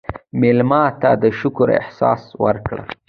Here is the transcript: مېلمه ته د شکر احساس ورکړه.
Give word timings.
مېلمه 0.39 0.83
ته 1.01 1.11
د 1.21 1.23
شکر 1.39 1.67
احساس 1.81 2.21
ورکړه. 2.43 2.83